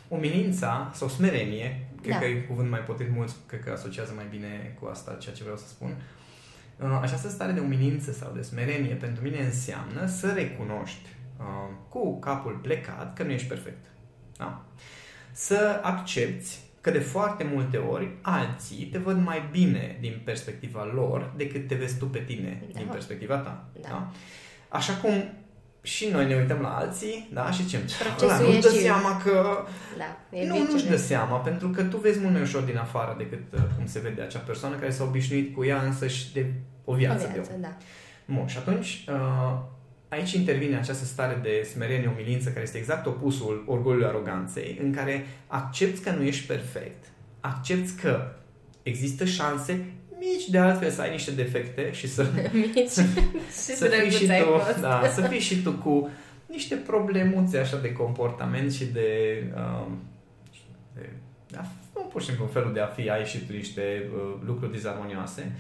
[0.08, 2.20] Umilința sau smerenie, cred da.
[2.20, 5.44] că e cuvânt mai potrivit, mulți cred că asociază mai bine cu asta ceea ce
[5.44, 5.96] vreau să spun.
[6.80, 11.23] Uh, această stare de umilință sau de smerenie pentru mine înseamnă să recunoști Uh,
[11.90, 13.86] cu capul plecat că nu ești perfect.
[14.38, 14.66] Da?
[15.32, 21.34] Să accepti că de foarte multe ori alții te văd mai bine din perspectiva lor
[21.36, 22.80] decât te vezi tu pe tine da.
[22.80, 23.66] din perspectiva ta.
[23.82, 23.88] Da.
[23.90, 24.12] Da?
[24.70, 25.34] Așa cum
[25.82, 28.82] și noi ne uităm la alții, da, și ce nu-și dă și...
[28.82, 29.66] seama că...
[29.98, 33.16] Da, e nu, nu-și dă seama, pentru că tu vezi mult mai ușor din afară
[33.18, 36.54] decât uh, cum se vede acea persoană care s-a obișnuit cu ea însă și de
[36.86, 37.28] o viață.
[37.30, 37.78] O viață de da.
[38.26, 39.60] Bun, și atunci uh,
[40.14, 45.26] Aici intervine această stare de smerenie, umilință, care este exact opusul orgoliului aroganței, în care
[45.48, 47.04] accepti că nu ești perfect,
[47.40, 48.32] accepti că
[48.84, 49.86] există șanse
[50.20, 52.88] mici de altfel să ai niște defecte și să, mici.
[52.88, 53.04] să,
[53.76, 56.10] să, fii și tu, da, să fii și tu cu
[56.46, 59.88] niște problemuțe așa de comportament și de, uh,
[60.96, 61.10] de
[61.48, 64.72] da, nu pur și simplu felul de a fi, ai și tu niște uh, lucruri
[64.72, 65.52] dizarmonioase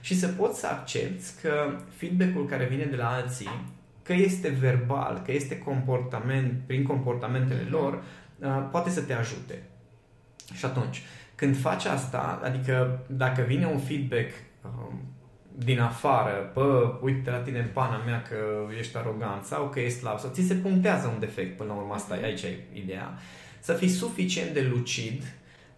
[0.00, 3.78] și să poți să accepti că feedback-ul care vine de la alții
[4.10, 7.72] că este verbal, că este comportament, prin comportamentele mhm.
[7.72, 8.02] lor,
[8.38, 9.62] uh, poate să te ajute.
[10.54, 11.02] Și atunci,
[11.34, 14.30] când faci asta, adică dacă vine un feedback
[14.64, 15.00] um,
[15.54, 18.36] din afară, bă, uite la tine în pana mea că
[18.78, 21.94] ești arogant sau că ești slab, sau ți se punctează un defect, până la urmă
[21.94, 23.14] asta e aici e ideea,
[23.60, 25.22] să fii suficient de lucid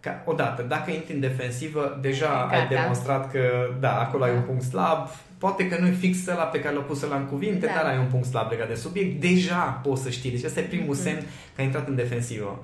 [0.03, 2.55] ca, odată, dacă intri în defensivă, deja Gata.
[2.55, 3.39] ai demonstrat că,
[3.79, 4.29] da, acolo da.
[4.29, 7.15] ai un punct slab, poate că nu e fix ăla pe care l-a pus la
[7.15, 7.71] în cuvinte, da.
[7.75, 10.31] dar ai un punct slab legat de subiect, deja poți să știi.
[10.31, 11.01] Deci asta e primul mm-hmm.
[11.01, 11.19] semn
[11.55, 12.63] că ai intrat în defensivă.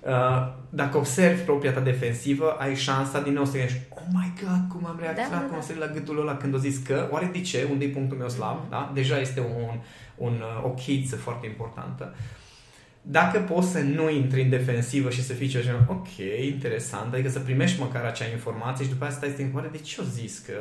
[0.00, 4.62] Uh, dacă observi propria ta defensivă, ai șansa din nou să gândești Oh my God,
[4.68, 5.86] cum am reacționat da, da, da.
[5.86, 7.68] la gâtul ăla când o zis că, oare de ce?
[7.70, 8.56] Unde e punctul meu slab?
[8.56, 8.70] Mm-hmm.
[8.70, 8.90] Da?
[8.94, 9.78] Deja este un,
[10.14, 12.14] un, o chiță foarte importantă.
[12.14, 12.41] Uh,
[13.02, 16.08] dacă poți să nu intri în defensivă și să fii ceva gen, ok,
[16.52, 20.00] interesant, adică să primești măcar acea informație și după aceea stai să te de ce
[20.00, 20.38] o zis?
[20.38, 20.52] Că,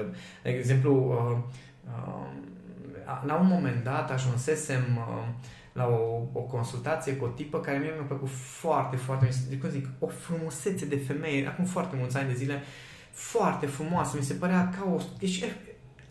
[0.43, 1.37] de exemplu, uh,
[1.85, 5.27] uh, la un moment dat ajunsesem uh,
[5.73, 9.29] la o, o consultație cu o tipă care mie mi-a plăcut foarte, foarte,
[9.61, 12.63] cum zic, o frumusețe de femeie, acum foarte mulți ani de zile,
[13.11, 14.97] foarte frumoasă, mi se părea ca o...
[15.19, 15.43] Deci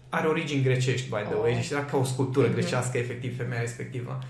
[0.08, 1.60] are origini grecești, by the way, oh.
[1.60, 2.52] și era ca o sculptură mm-hmm.
[2.52, 4.18] grecească, efectiv, femeia respectivă.
[4.20, 4.26] Uh,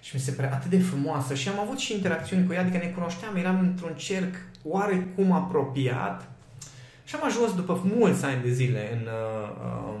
[0.00, 1.34] și mi se părea atât de frumoasă.
[1.34, 6.30] Și am avut și interacțiuni cu ea, adică ne cunoșteam, eram într-un cerc oarecum apropiat.
[7.04, 10.00] Și am ajuns după mulți ani de zile în, uh, uh,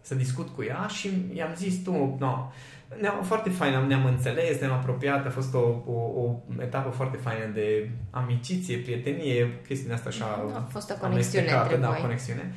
[0.00, 2.52] să discut cu ea și i-am zis tu, no,
[3.00, 7.46] ne-am, foarte fain, ne-am înțeles, ne-am apropiat, a fost o, o, o etapă foarte faină
[7.54, 12.54] de amiciție, prietenie, chestiile asta așa a fost o conexiune între da, o conexiune.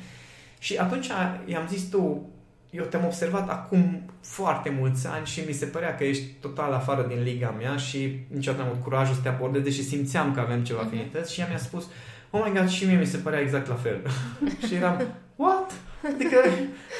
[0.58, 1.06] Și atunci
[1.44, 2.30] i-am zis tu,
[2.70, 7.06] eu te-am observat acum foarte mulți ani și mi se părea că ești total afară
[7.08, 10.64] din liga mea și niciodată n-am avut curajul să te abordez, deși simțeam că avem
[10.64, 10.88] ceva mhm.
[10.88, 11.88] afinități și ea mi-a spus,
[12.30, 14.00] oh my god, și mie mi se părea exact la fel.
[14.66, 15.02] și eram,
[15.36, 15.72] what?
[16.14, 16.36] Adică,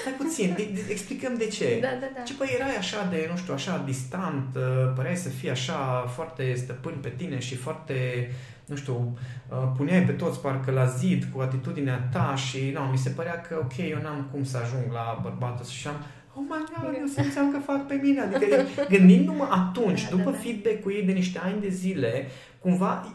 [0.01, 1.79] stai puțin, de, de, explicăm de ce.
[1.81, 2.23] Da, da, da.
[2.23, 6.55] Ce păi erai așa de, nu știu, așa distant, uh, păreai să fii așa foarte
[6.55, 8.31] stăpân pe tine și foarte
[8.69, 12.99] nu știu, uh, puneai pe toți parcă la zid cu atitudinea ta și nu, mi
[12.99, 15.95] se părea că ok, eu n-am cum să ajung la bărbatul și am
[16.35, 18.21] oh my god, eu simțeam că fac pe mine.
[18.21, 18.57] Adică
[18.89, 20.37] gândindu-mă atunci, da, după da, da.
[20.37, 22.27] feedback-ul ei de niște ani de zile,
[22.59, 23.15] cumva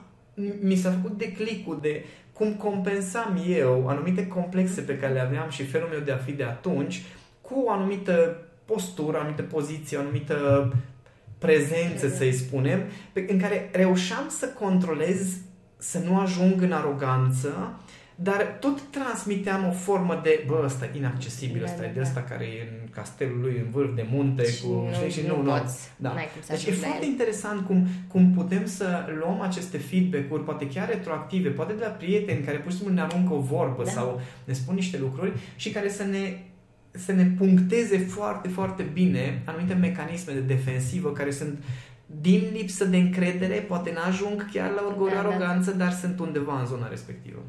[0.62, 5.64] mi s-a făcut declicul de cum compensam eu anumite complexe pe care le aveam și
[5.64, 7.02] felul meu de a fi de atunci
[7.42, 10.72] cu o anumită postură, o anumită poziție, o anumită
[11.46, 12.80] prezență, să-i spunem,
[13.14, 15.20] pe, în care reușeam să controlez,
[15.78, 17.80] să nu ajung în aroganță,
[18.16, 22.00] dar tot transmiteam o formă de, bă, ăsta e inaccesibil, da, ăsta da, e de
[22.00, 22.26] ăsta da.
[22.26, 25.42] care e în castelul lui, în vârf de munte, și cu, nu, știi, și nu,
[25.42, 26.16] nu, poți, da.
[26.48, 27.12] Deci e foarte el.
[27.12, 28.86] interesant cum, cum putem să
[29.20, 33.02] luăm aceste feedback-uri, poate chiar retroactive, poate de la prieteni care pur și simplu ne
[33.02, 33.90] aruncă o vorbă da.
[33.90, 36.38] sau ne spun niște lucruri și care să ne
[36.94, 41.64] să ne puncteze foarte, foarte bine anumite mecanisme de defensivă care sunt
[42.22, 45.28] din lipsă de încredere, poate n-ajung chiar la orgoliu, Da, da.
[45.28, 47.40] aroganță, dar sunt undeva în zona respectivă.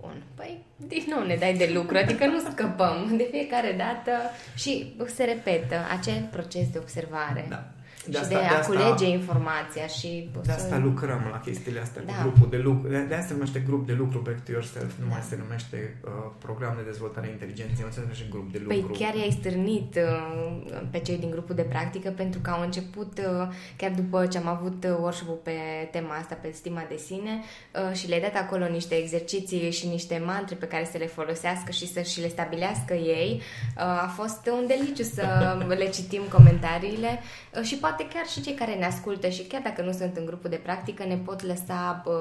[0.00, 4.12] Bun, păi din nou ne dai de lucru, adică nu scăpăm de fiecare dată
[4.54, 7.46] și se repetă acel proces de observare.
[7.48, 7.72] Da.
[8.18, 10.30] Și de, a culege informația și...
[10.42, 12.12] De asta lucrăm la chestiile astea Da.
[12.12, 12.88] cu grupul de lucru.
[12.88, 15.12] De, de asta se numește grup de lucru back to yourself, nu Da.
[15.12, 18.86] mai se numește uh, program de dezvoltare a inteligenței, nu se numește grup de lucru.
[18.88, 23.12] Păi chiar i-ai stârnit uh, pe cei din grupul de practică pentru că au început,
[23.18, 25.56] uh, chiar după ce am avut uh, workshop-ul pe
[25.90, 30.22] tema asta, pe stima de sine, uh, și le-ai dat acolo niște exerciții și niște
[30.26, 33.40] mantre pe care să le folosească și să și le stabilească ei.
[33.76, 35.24] Uh, a fost un deliciu să
[35.82, 37.20] le citim comentariile
[37.58, 40.26] uh, și poate chiar și cei care ne ascultă și chiar dacă nu sunt în
[40.26, 42.12] grupul de practică ne pot lăsa uh,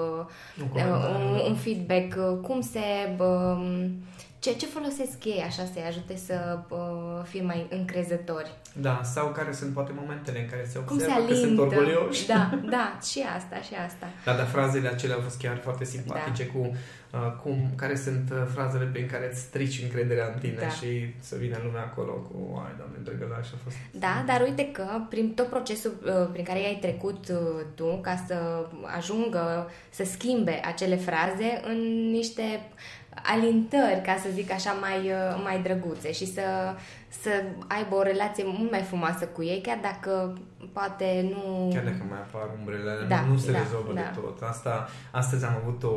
[0.59, 1.43] Un uh, comentariu, un, da.
[1.43, 3.15] un feedback, uh, cum se...
[3.19, 3.85] uh,
[4.39, 6.77] ce, ce folosesc ei așa să-i ajute să uh,
[7.23, 8.51] fie mai încrezători?
[8.73, 11.61] Da, sau care sunt poate momentele în care se Cum se observă că sunt alintă?
[11.61, 12.27] orgolioși.
[12.27, 14.07] Da, da, și asta, și asta.
[14.25, 16.51] Da, dar frazele acelea au fost chiar foarte simpatice Da.
[16.51, 16.73] cu uh,
[17.17, 20.69] cum, care sunt uh, frazele prin care îți strici încrederea în tine Da.
[20.69, 23.75] și să vină lumea acolo cu ai, doamne, drăgălaș, a fost...
[23.91, 27.37] Da, dar uite că prin tot procesul uh, prin care ai trecut uh,
[27.75, 28.65] tu ca să
[28.97, 32.61] ajungă să schimbe acele fraze în niște
[33.23, 36.41] alintări, ca să zic așa, mai, uh, mai drăguțe și să,
[37.07, 37.29] să
[37.67, 40.37] aibă o relație mult mai frumoasă cu ei, chiar dacă
[40.73, 41.69] poate nu...
[41.73, 44.01] Chiar dacă mai apar umbrele, Da, nu, nu se da, rezolvă da.
[44.01, 44.41] de tot.
[44.41, 45.87] Asta, astăzi am avut o,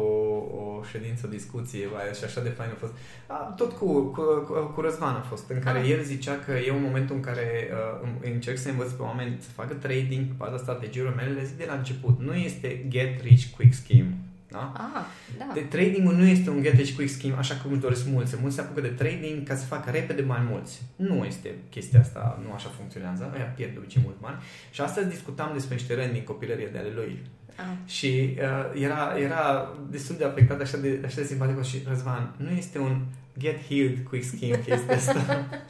[0.61, 2.92] o ședință, o discuție, vai, și așa de fain a fost.
[3.27, 5.88] A, tot cu, cu, cu, cu Răzvan a fost, în care Ah.
[5.90, 9.37] el zicea că e un moment în care uh, îmi- încerc să învăț pe oameni
[9.40, 12.20] să facă trading pe baza strategiilor mele, le zic de la început.
[12.20, 14.14] Nu este get rich quick scheme.
[14.52, 14.72] Da?
[14.76, 15.04] Ah,
[15.38, 15.50] da.
[15.54, 18.36] De tradingul nu este un get rich quick scheme așa cum își doresc mulți.
[18.40, 20.82] Mulți se apucă de trading ca să facă repede mai mulți.
[20.96, 23.30] Nu este chestia asta, nu așa funcționează.
[23.34, 24.36] Aia pierd de obicei mult bani.
[24.70, 27.18] Și astăzi discutam despre niște rând din copilărie de ale lui.
[27.56, 27.64] Ah.
[27.86, 32.50] Și uh, era, era destul de afectat așa de, așa de simpatic și Răzvan, nu
[32.50, 33.00] este un
[33.38, 35.21] get healed quick scheme chestia asta.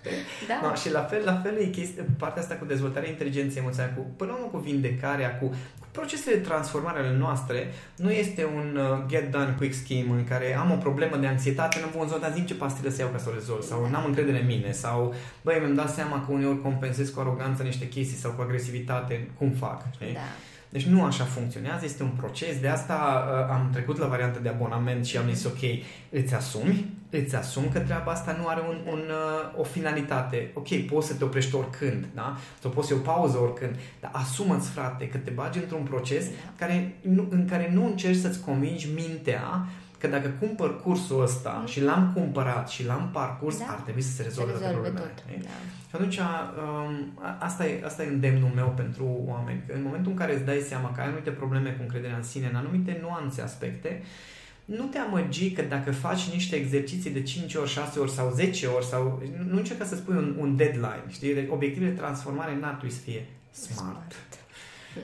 [0.49, 0.61] Da.
[0.63, 4.07] No, și la fel, la fel e chestia, partea asta cu dezvoltarea inteligenței emoționale, cu,
[4.17, 5.47] până la urmă cu vindecarea, cu,
[5.81, 10.25] cu procesele de transformare ale noastre, nu este un uh, get done quick scheme în
[10.25, 13.19] care am o problemă de anxietate, nu am dar zic ce pastilă să iau ca
[13.19, 16.61] să o rezolv, sau n-am încredere în mine, sau băi, mi-am dat seama că uneori
[16.61, 20.13] compensez cu aroganță niște chestii sau cu agresivitate, cum fac, știi?
[20.13, 20.21] Da.
[20.73, 22.61] Deci nu așa funcționează, este un proces.
[22.61, 25.61] De asta uh, am trecut la varianta de abonament și am zis, ok,
[26.11, 30.51] îți asumi, îți asumi că treaba asta nu are un, un, uh, o finalitate.
[30.55, 32.37] Ok, poți să te oprești oricând, da?
[32.61, 36.25] Sau poți să iei o pauză oricând, dar asumă-ți, frate, că te bagi într-un proces
[36.25, 36.33] Da.
[36.57, 39.67] care, nu, în care nu încerci să-ți convingi mintea
[40.03, 43.65] că dacă cumpăr cursul ăsta și l-am cumpărat și l-am parcurs, Da.
[43.69, 45.15] ar trebui să se Se rezolve toate rezolve problemele.
[45.15, 45.25] tot.
[45.29, 45.43] știi?
[45.43, 45.49] Da.
[45.89, 49.63] Și atunci, um, a- asta e, asta e îndemnul meu pentru oameni.
[49.67, 52.23] Că în momentul în care îți dai seama că ai anumite probleme cu încrederea în
[52.23, 54.03] sine, în anumite nuanțe, aspecte,
[54.65, 58.67] nu te amăgi că dacă faci niște exerciții de 5 ori, 6 ori sau 10
[58.67, 61.35] ori sau nu încerca să spui un, un deadline, știi?
[61.35, 64.13] Deci, Obiectivele de transformare n-ar trebui să fie smart.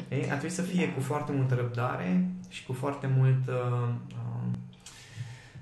[0.09, 0.23] Ei?
[0.23, 0.93] Ar trebui să fie Da.
[0.93, 3.55] cu foarte multă răbdare și cu foarte mult uh,
[4.11, 4.17] uh,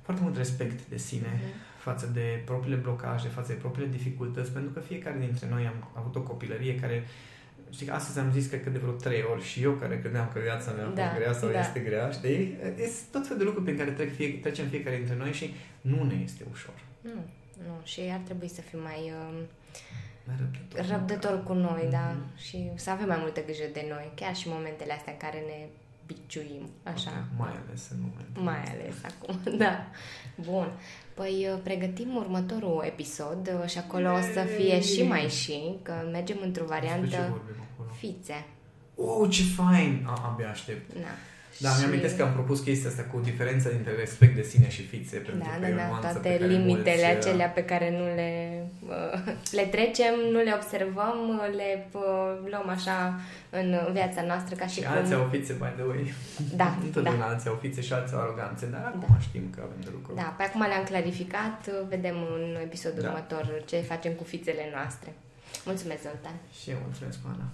[0.06, 1.50] foarte mult respect de sine Mhm.
[1.78, 6.14] față de propriile blocaje, față de propriile dificultăți, pentru că fiecare dintre noi am avut
[6.16, 7.04] o copilărie care
[7.70, 10.30] Știi, că astăzi am zis cred că de vreo trei ori și eu care credeam
[10.32, 11.60] că viața mea a fost Da, grea sau da.
[11.60, 12.56] este grea, știi?
[12.76, 16.02] Sunt tot felul de lucruri prin care trec fie, trecem fiecare dintre noi și nu
[16.04, 16.74] ne este ușor.
[17.00, 17.20] Nu,
[17.66, 17.74] nu.
[17.84, 19.38] Și ar trebui să fim mai uh,
[20.26, 20.86] Mai răbdător.
[20.90, 22.06] răbdător cu noi, da.
[22.16, 22.38] Mhm.
[22.46, 24.10] Și să avem mai multă grijă de noi.
[24.14, 25.58] Chiar și momentele astea în care ne
[26.06, 26.68] biciuim.
[26.82, 27.24] Așa.
[27.36, 29.86] Mai ales în momentul Mai ales acum, da.
[30.36, 30.66] Bun.
[31.14, 35.92] Păi uh, pregătim următorul episod uh, și acolo o să fie și mai și, că
[36.12, 37.88] mergem într-o Despre ce variantă vorbim acolo?
[37.92, 38.46] fițe.
[38.94, 40.04] Oh, ce fain!
[40.06, 40.92] A, abia aștept.
[40.94, 41.00] Da.
[41.64, 44.68] Da, Și- mi-am amintesc că am propus chestia asta cu diferența dintre respect de sine
[44.70, 47.10] și fițe, pentru Da, că da, e o da, nuanță toate pe care limitele mulți,
[47.10, 48.30] uh, acelea pe care nu le,
[48.88, 49.18] uh,
[49.58, 51.18] le trecem, nu le observăm,
[51.60, 52.02] le uh,
[52.50, 52.96] luăm așa
[53.50, 54.96] în viața noastră ca și, Și cum...
[54.96, 56.02] alții au fițe, by the way.
[56.62, 57.30] Da, Întotdeauna da.
[57.32, 59.18] alții au fițe și alții au aroganțe, dar acum Da.
[59.26, 60.10] știm că avem de lucru.
[60.22, 61.58] Da, pe acum le-am clarificat,
[61.94, 63.08] vedem în episodul Da.
[63.08, 65.10] următor ce facem cu fițele noastre.
[65.68, 66.36] Mulțumesc, Zoltan!
[66.58, 67.48] Și eu mulțumesc, Ana.